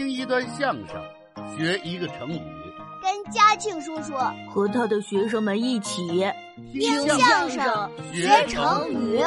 [0.00, 0.96] 听一段相声，
[1.54, 2.40] 学一个成语，
[3.02, 4.14] 跟嘉庆叔叔
[4.50, 6.24] 和他的学生们一起
[6.72, 9.20] 听相声学成语。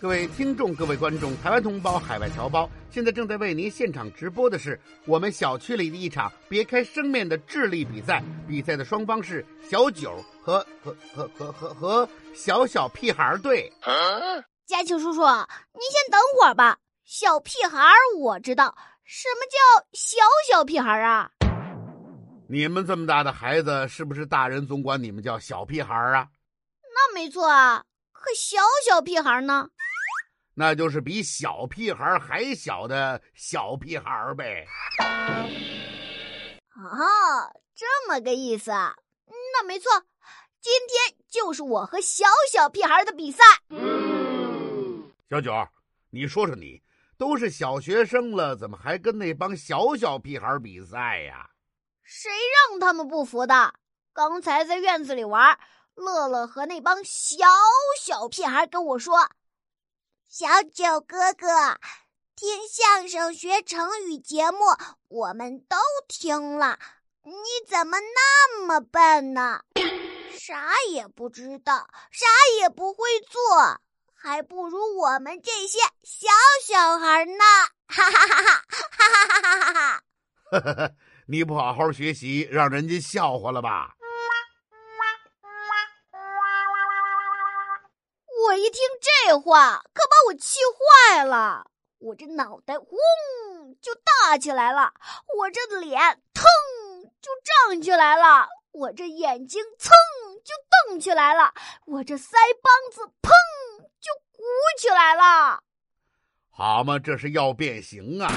[0.00, 8.24] 各位听众，各位观众，台湾同胞、海外侨胞，现在正在为您现场直播的是我们小区里的一场别开生面的智力比赛。
[8.48, 13.70] 比赛的双方是小九和和和和和和小小屁孩队。
[14.66, 16.78] 嘉庆叔叔，您先等会儿吧。
[17.08, 20.16] 小屁孩儿我知道，什么叫小
[20.50, 21.30] 小屁孩儿啊？
[22.48, 26.26] 你们这么大的孩子，是不是大人总管你们叫小屁孩儿啊？
[26.92, 29.68] 那没错啊，可小小屁孩儿呢？
[30.54, 34.66] 那就是比小屁孩还小的小屁孩儿呗。
[36.74, 36.98] 哦，
[37.76, 38.92] 这么个意思啊？
[39.52, 39.92] 那没错，
[40.60, 43.44] 今天就是我和小小屁孩儿的比赛。
[45.30, 45.52] 小九，
[46.10, 46.82] 你说说你。
[47.18, 51.50] 都是小学生了，怎么还跟那帮小小屁孩比赛呀？
[52.02, 52.30] 谁
[52.70, 53.74] 让他们不服的？
[54.12, 55.58] 刚才在院子里玩，
[55.94, 57.46] 乐乐和那帮小
[58.00, 59.30] 小屁孩跟我说
[60.28, 61.46] ：“小九哥哥，
[62.34, 64.58] 听相声学成语节目，
[65.08, 65.76] 我们都
[66.08, 66.78] 听了，
[67.24, 67.32] 你
[67.66, 69.62] 怎么那么笨呢？
[70.38, 72.26] 啥也不知道，啥
[72.60, 73.80] 也不会做。”
[74.26, 76.26] 还不如我们这些小
[76.60, 77.44] 小孩呢！
[77.86, 78.58] 哈哈哈哈
[78.90, 80.02] 哈哈哈哈！
[80.50, 80.90] 哈哈，
[81.28, 83.94] 你不好好学习，让人家笑话了吧？
[88.48, 90.58] 我一听这话，可把我气
[91.06, 91.70] 坏了。
[91.98, 92.88] 我这脑袋嗡
[93.80, 94.92] 就大起来了，
[95.38, 96.00] 我这脸
[96.34, 96.44] 腾
[97.22, 97.30] 就
[97.70, 99.88] 胀起来了，我这眼睛噌
[100.44, 100.52] 就
[100.88, 101.54] 瞪起来了，
[101.86, 103.30] 我这腮帮子砰。
[104.06, 104.44] 就鼓
[104.78, 105.64] 起来了，
[106.52, 108.30] 蛤蟆，这是要变形啊！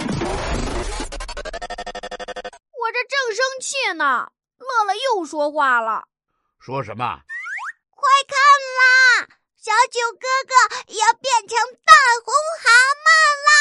[2.74, 6.08] 我这正生气呢，乐乐又说话了，
[6.60, 7.22] 说什么？
[7.94, 8.36] 快看
[8.80, 9.28] 啦，
[9.58, 10.54] 小九哥哥
[10.88, 11.56] 要变成
[11.86, 11.94] 大
[12.26, 12.68] 红蛤
[13.06, 13.08] 蟆
[13.48, 13.54] 啦！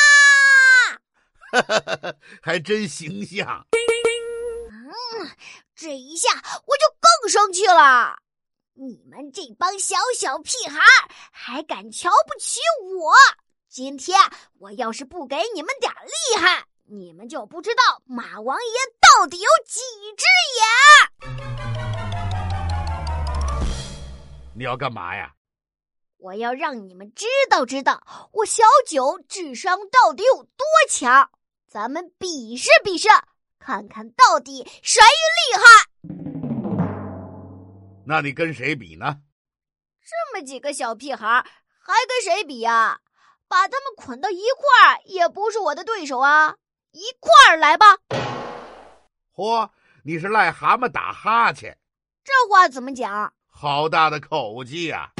[1.50, 3.66] 哈哈哈哈，还真形象。
[3.70, 5.30] 嗯，
[5.76, 8.18] 这一下我就更生气了。
[8.80, 10.78] 你们这帮小小屁孩
[11.32, 12.60] 还敢瞧不起
[12.96, 13.12] 我？
[13.68, 14.16] 今天
[14.60, 19.80] 我要是不给你们点厉害，你们就不知道马王爷到底有几
[20.16, 20.24] 只
[20.54, 20.62] 眼。
[24.56, 25.32] 你要干嘛呀？
[26.18, 31.28] 我要让你们知道知道我小九智商到底有多强，
[31.68, 33.08] 咱们比试比试，
[33.58, 35.87] 看看到底谁厉害。
[38.10, 39.20] 那你跟谁比呢？
[40.00, 41.26] 这么几个小屁孩，
[41.78, 43.02] 还跟谁比呀？
[43.46, 46.56] 把他们捆到一块儿，也不是我的对手啊！
[46.92, 47.98] 一块儿来吧！
[49.36, 49.68] 嚯，
[50.04, 51.76] 你是癞蛤蟆打哈欠，
[52.24, 53.30] 这话怎么讲？
[53.46, 55.10] 好大的口气呀！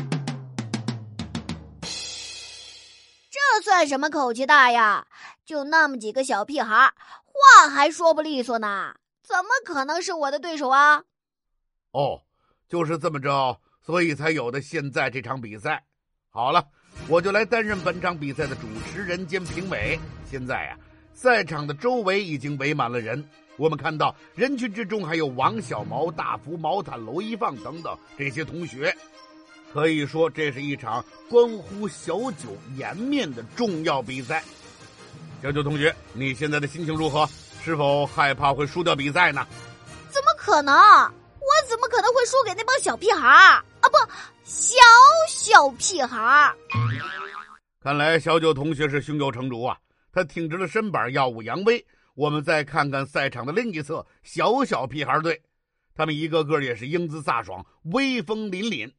[3.30, 5.06] 这算什么口气大呀？
[5.44, 6.94] 就那么几个小屁孩，
[7.26, 11.04] 话还说不利索呢，怎么可能是我的对手啊？
[11.90, 12.22] 哦。
[12.68, 15.82] 就是这么着，所以才有的现在这场比赛。
[16.28, 16.64] 好了，
[17.08, 19.98] 我就来担任本场比赛的主持人兼评委。
[20.30, 20.76] 现在呀，
[21.14, 23.24] 赛场的周围已经围满了人。
[23.56, 28.94] 我们看到人群之中还有王小毛、大福、毛毯、娄一放等等这些同学。
[29.72, 34.44] 可以说，这是一场关乎小九颜面的重要比赛。
[35.42, 37.28] 小九同学，你现在的心情如何？
[37.64, 39.46] 是否害怕会输掉比赛呢？
[40.10, 40.74] 怎么可能？
[41.68, 43.62] 怎么可能会输给那帮小屁孩啊？
[43.82, 43.96] 不，
[44.42, 44.76] 小
[45.28, 46.54] 小屁孩。
[47.80, 49.78] 看来小九同学是胸有成竹啊！
[50.10, 51.86] 他挺直了身板，耀武扬威。
[52.14, 55.40] 我们再看看赛场的另一侧，小小屁孩队，
[55.94, 58.90] 他们一个个也是英姿飒爽，威风凛凛。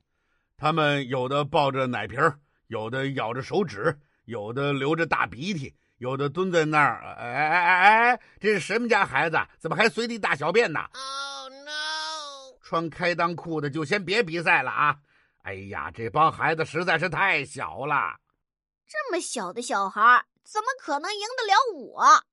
[0.56, 2.20] 他们有的抱着奶瓶
[2.68, 7.04] 有的咬着手指，有的流着大鼻涕，有的蹲在那儿。
[7.18, 9.38] 哎哎哎哎，这是什么家孩子？
[9.58, 11.89] 怎么还随地大小便呢哦 no？
[12.70, 15.00] 穿开裆裤的就先别比赛了啊！
[15.42, 18.20] 哎呀，这帮孩子实在是太小了。
[18.88, 22.24] 这么小的小孩，怎么可能赢得了我？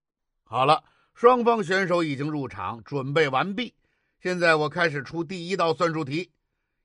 [0.44, 0.84] 好了，
[1.14, 3.74] 双方选手已经入场，准备完毕。
[4.20, 6.30] 现在我开始出第一道算术题。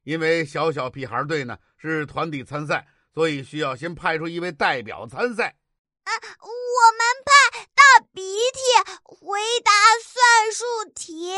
[0.03, 5.57] 因为小小屁孩队呢是团体参赛，所以需要先派出一位代表参赛。
[6.05, 6.47] 啊，我
[6.95, 8.21] 们派大鼻
[8.53, 9.71] 涕回答
[10.01, 11.33] 算术题。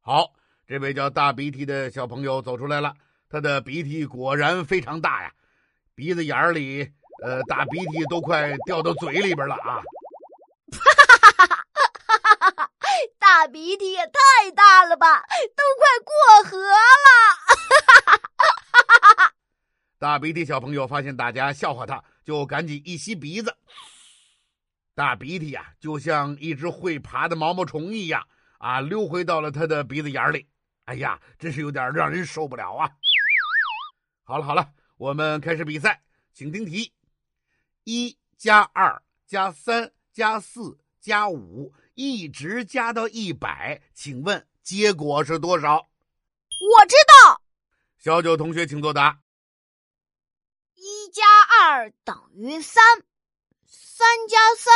[0.00, 0.34] 好。
[0.68, 2.94] 这位叫大鼻涕的小朋友走出来了，
[3.30, 5.32] 他的鼻涕果然非常大呀，
[5.94, 6.92] 鼻子眼儿里
[7.24, 9.80] 呃，大鼻涕都快掉到嘴里边了啊！
[10.70, 10.78] 哈
[11.08, 11.48] 哈
[12.06, 12.70] 哈哈哈
[13.18, 15.22] 大鼻涕也太大了吧，
[15.56, 16.76] 都快过河了！
[17.46, 17.54] 哈
[17.86, 18.02] 哈
[18.72, 19.32] 哈哈哈
[19.98, 23.56] 大鼻涕小朋友发现大家笑话他，就赶紧一吸鼻子。
[24.94, 28.28] 大鼻涕呀，就像一只会爬的毛毛虫一样
[28.58, 30.46] 啊，溜回到了他的鼻子眼里。
[30.88, 32.90] 哎呀，真是有点让人受不了啊！
[34.24, 36.02] 好了好了，我们开始比赛，
[36.32, 36.94] 请听题：
[37.84, 45.76] 一加二加三加四加五，一直加到一百，请问结果是多少？
[45.76, 47.42] 我知道，
[47.98, 49.20] 小九同学请作答。
[50.72, 51.22] 一加
[51.60, 52.82] 二等于三，
[53.66, 54.72] 三加三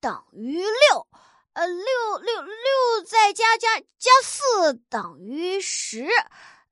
[0.00, 1.06] 等于六。
[1.54, 6.04] 呃，六六六再加加加四等于十，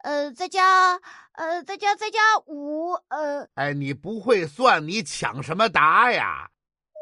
[0.02, 1.00] 呃，再加
[1.34, 6.50] 呃再加再加五，呃，哎，你不会算，你抢什么答呀？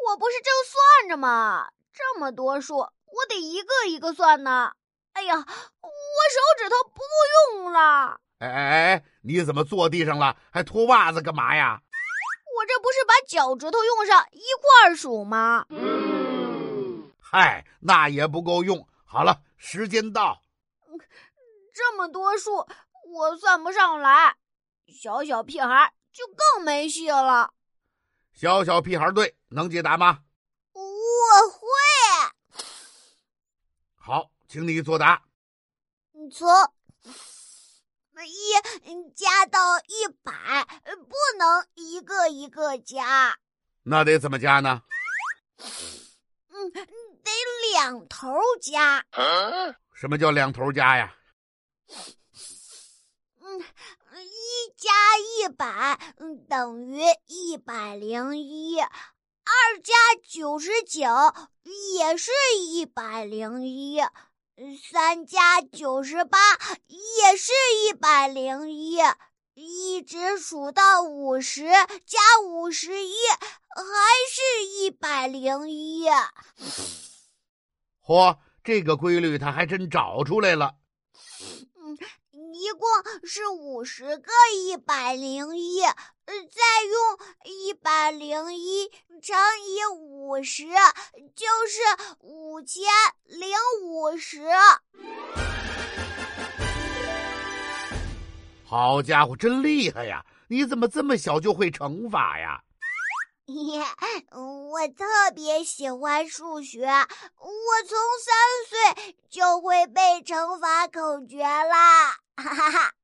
[0.08, 1.68] 我不是正算着吗？
[1.90, 4.72] 这么多数，我得一个一个算呢。
[5.14, 5.48] 哎呀，我手
[6.58, 8.20] 指头不够用了。
[8.40, 10.36] 哎哎哎，你怎么坐地上了？
[10.52, 11.80] 还脱袜子干嘛呀？
[12.58, 15.64] 我这不是把脚趾头用上一块儿数吗？
[17.32, 18.88] 嗨，那也不够用。
[19.04, 20.42] 好了，时间到。
[21.72, 22.66] 这么多数，
[23.06, 24.36] 我算不上来。
[24.88, 27.54] 小小屁孩就更没戏了。
[28.32, 30.24] 小小屁孩队能解答吗？
[30.72, 30.82] 我
[31.52, 31.60] 会。
[33.94, 35.22] 好，请你作答。
[36.32, 36.48] 从
[38.26, 43.38] 一加到一百，不能一个一个加。
[43.84, 44.82] 那得怎么加呢？
[46.60, 46.86] 嗯。
[47.22, 47.30] 得
[47.74, 49.04] 两头加，
[49.94, 51.14] 什么叫两头加呀？
[53.40, 59.94] 嗯，一加一百，嗯，等于一百零一；二加
[60.26, 61.06] 九十九，
[61.98, 64.00] 也是一百零一；
[64.90, 66.38] 三加九十八，
[66.86, 67.52] 也是
[67.84, 68.98] 一百零一；
[69.54, 71.64] 一直数到五十，
[72.06, 73.14] 加五十一，
[73.68, 76.06] 还是一百零一。
[78.04, 80.74] 嚯，这个规律他还真找出来了。
[81.76, 81.96] 嗯，
[82.54, 82.88] 一共
[83.26, 88.88] 是五十个一百零一，再用一百零一
[89.22, 89.36] 乘
[89.66, 90.64] 以五十，
[91.34, 91.80] 就是
[92.20, 92.82] 五千
[93.24, 94.42] 零五十。
[98.64, 100.24] 好家伙，真厉害呀！
[100.48, 102.62] 你怎么这么小就会乘法呀？
[103.46, 105.04] 我特
[105.34, 108.34] 别喜欢数学，我从三
[108.94, 112.12] 岁就会背乘法口诀啦！
[112.36, 112.94] 哈哈哈。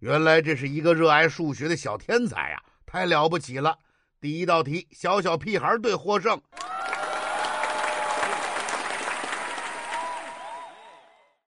[0.00, 3.78] 原来这是一个热爱数学的小天才呀，太了不起了！
[4.20, 6.42] 第一道题，小小屁孩队获胜，